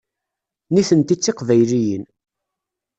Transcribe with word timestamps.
Nitenti 0.73 1.15
d 1.17 1.19
Tiqbayliyin. 1.23 2.05